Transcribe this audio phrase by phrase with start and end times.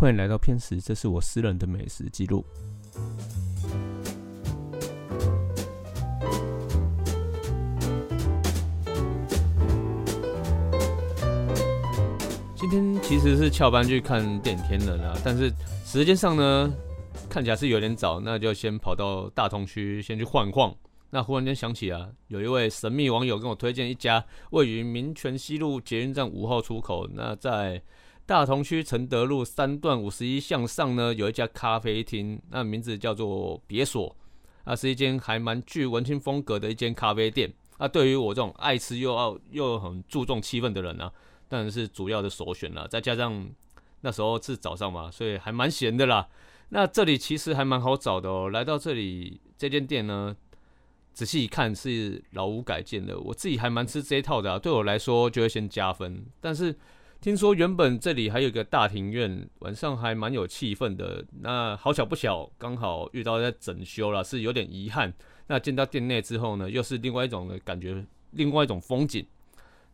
[0.00, 2.42] 欢迎来到偏食，这是我私人的美食记录。
[12.56, 15.52] 今天其实是翘班去看电影天人啊，但是
[15.84, 16.72] 时间上呢，
[17.28, 20.74] 看起来是有点早，那就先跑到大同区先去晃晃。
[21.10, 27.82] 那忽然间想起啊，有一位神秘网友跟我推荐一家位于民权西路捷运站五号出口，那在
[28.26, 34.16] 大同区承德路三段五十一向上呢，有一家咖啡厅，那名字叫做别所，
[34.64, 37.52] 那是一间还蛮具文青风格的一间咖啡店。
[37.78, 41.10] 啊对于我这种爱吃又要又很注重气氛的人呢，
[41.48, 42.86] 当然是主要的首选了。
[42.86, 43.50] 再加上
[44.02, 46.28] 那时候是早上嘛，所以还蛮闲的啦。
[46.68, 48.50] 那这里其实还蛮好找的哦。
[48.50, 50.36] 来到这里这间店呢。
[51.12, 54.56] 仔细一看是老屋改建的，我自己还蛮吃这一套的啊。
[54.56, 56.24] 对我来说就会先加分。
[56.40, 56.74] 但是
[57.20, 61.22] 听说原本这里还有一个大庭院，晚上还蛮有气氛的。
[61.42, 65.12] 那好巧不巧，刚好遇到在整修了，是有点遗憾。
[65.48, 69.26] 那进到店内之后呢，又是另外一种的感觉，另外一种风景。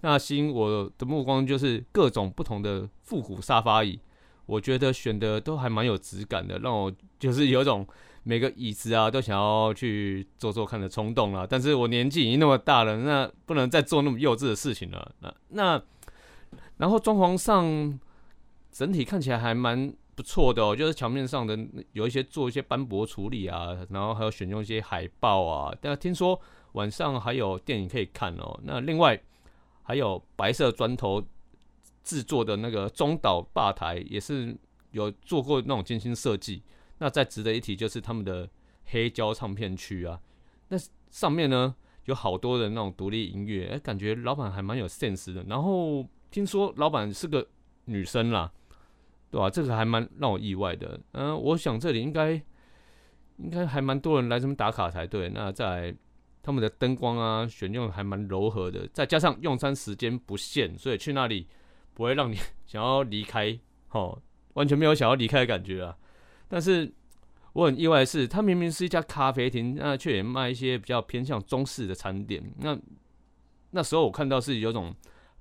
[0.03, 3.99] 那吸引我的目光就是各种不同的复古沙发椅，
[4.47, 7.87] 我觉得选的都还蛮有质感的，让我就是有种。
[8.29, 15.15] 每个椅子啊，都想要去做做看的冲动了，但是我年纪已经那么大了，那不能再做那么幼稚的事情了。
[15.21, 15.81] 那那，
[16.77, 17.99] 然后装潢上
[18.71, 21.59] 整体看起来还蛮不错的哦，就是墙面上的
[21.93, 25.75] 有一些做一些斑驳处理啊，然后还有选用一些海报啊。
[25.81, 26.41] 但听说
[26.73, 28.59] 晚上还有电影可以看哦。
[28.65, 29.21] 那另外
[29.83, 31.23] 还有白色砖头
[32.03, 34.57] 制作的那个中岛吧台，也是
[34.91, 36.63] 有做过那种精心设计。
[36.99, 38.49] 那再值得一提就是他们的
[38.87, 40.19] 黑胶唱片区啊，
[40.69, 40.79] 那
[41.11, 41.75] 上面呢
[42.07, 45.45] 有好多的那种独立音乐，哎，感觉老板还蛮有 sense 的。
[45.45, 47.47] 然后听说老板是个
[47.87, 48.53] 女生啦，
[49.31, 49.49] 对吧？
[49.49, 51.01] 这个还蛮让我意外的。
[51.13, 52.33] 嗯，我想这里应该
[53.39, 55.29] 应该还蛮多人来这边打卡才对。
[55.29, 55.95] 那在
[56.43, 61.47] 他们的灯光啊选用还蛮柔和的，再加上用餐时间不限，所以去那里
[61.95, 62.37] 不会让你
[62.67, 63.59] 想要离开，
[63.91, 64.21] 哦，
[64.55, 65.97] 完全没有想要离开的感觉啊。
[66.49, 66.93] 但是
[67.53, 72.43] 我很意外的是，它明明是一家咖啡厅，那却也卖一些比较偏向中式的餐点。
[72.59, 72.79] 那
[73.71, 74.95] 那时候我看到是有种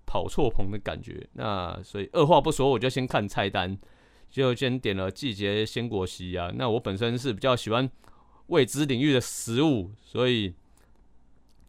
[0.06, 1.28] 跑错棚的感觉。
[1.34, 3.78] 那所以二话不说，我就先看菜单，
[4.30, 6.52] 就先点了季节鲜果昔啊。
[6.56, 7.90] 那我本身是比较喜欢
[8.48, 10.54] 未知领域的食物，所以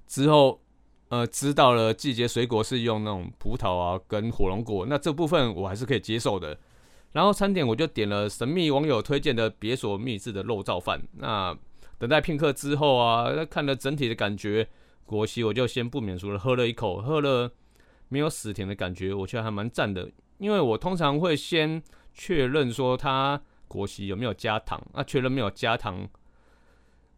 [0.06, 0.60] 之后
[1.08, 6.58] 呃知道了季节水果是用那种葡萄啊跟火龙果，那这部分我还是可以接受的。
[7.12, 11.02] 然后餐点我就点了神秘网友推荐的别所秘制的肉燥饭。
[11.14, 11.56] 那
[11.98, 14.68] 等待片刻之后啊，看了整体的感觉，
[15.06, 17.50] 果昔我就先不免俗了，喝了一口，喝了
[18.08, 20.10] 没有死甜的感觉，我觉得还蛮赞的。
[20.38, 26.08] 因为我通常会先确认说它果昔有没有加糖，那确认没有加糖，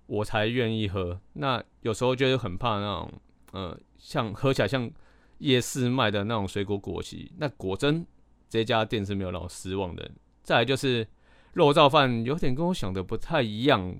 [0.06, 1.21] 我才愿意喝。
[1.34, 3.12] 那有时候就是很怕那种，
[3.53, 4.91] 呃，像喝起来像
[5.38, 8.06] 夜市卖的那种水果果昔，那果真。
[8.50, 10.10] 这家店是没有让我失望的。
[10.43, 11.06] 再来就是
[11.53, 13.94] 肉燥饭，有点跟我想的不太一样，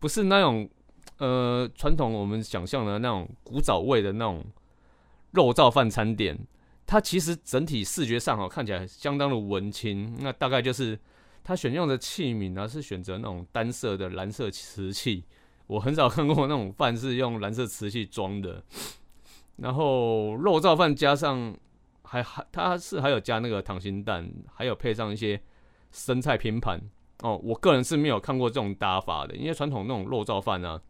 [0.00, 0.68] 不是那种
[1.18, 4.44] 呃传统我们想象的那种古早味的那种
[5.34, 6.38] 肉燥饭餐点。
[6.86, 10.16] 它其实整体视觉上哈看起来相当的文青。
[10.20, 10.98] 那大概就是
[11.42, 15.24] 它选用的器皿呢是选择那种单色的蓝色瓷器。
[15.66, 18.62] 我很少看过那种饭是用蓝色瓷器装的。
[19.56, 21.54] 然后肉燥饭加上。
[22.06, 25.40] 还还，它是还有加那个溏心蛋，还有配上一些
[25.90, 26.78] 生菜拼盘
[27.22, 27.40] 哦。
[27.42, 30.80] 我个人是没有看过这种搭法的，因为传统那种肉燥饭呢，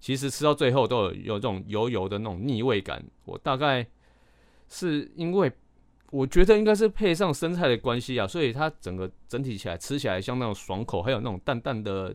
[0.00, 3.04] 其实吃到最后都有有这种油油的那种腻味感。
[3.24, 3.86] 我大概
[4.68, 5.52] 是因为
[6.10, 12.14] 我觉得应该是配上生菜的关系啊，所以它整个整体起来吃起来像那种爽口，还有那种淡淡的。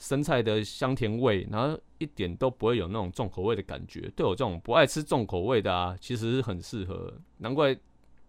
[0.00, 4.08] 生菜的香甜味，然后一点都不会有那种重口味的感觉。
[4.14, 7.12] 对我这种不爱吃重口味的啊，其实是很适合。
[7.38, 7.76] 难怪，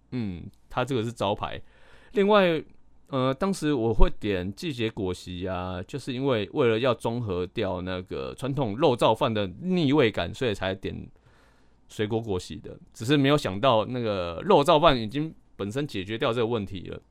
[0.09, 1.61] 嗯，它这个是招牌。
[2.13, 2.59] 另外，
[3.09, 11.09] 呃，当时我会点季节果昔啊，就是因为为了要中和掉那个传统肉燥饭的腻味感，所以才点
[11.87, 12.77] 水果果昔的。
[12.93, 17.01] 只是没有想到，那个肉燥饭已经本身解决掉这个问题了。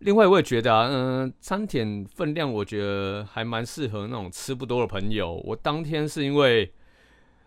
[0.00, 5.40] 另外，我也觉得啊，嗯，餐点分量我觉得还蛮适合那种吃不多的朋友。
[5.44, 6.70] 我当天是因为，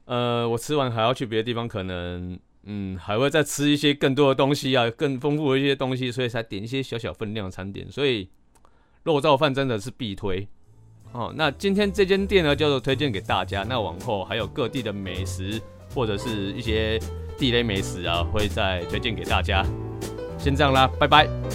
[0.06, 7.89] 呃，我吃完还要去别的地方，可能，嗯，还会再吃一些更多的东西啊，更丰富的一些东西，所以才点一些小小分量的餐点。
[7.89, 8.29] 所以，
[9.03, 10.45] 肉燥饭真的是必推
[11.13, 11.33] 哦。
[11.35, 13.63] 那今天这间店呢，叫做推荐给大家。
[13.63, 15.61] 那往后还有各地的美食
[15.95, 16.99] 或者是一些
[17.37, 19.65] 地雷美食啊，会再推荐给大家。
[20.37, 21.46] 先这样啦，拜拜。